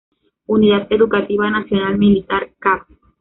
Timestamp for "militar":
1.99-2.49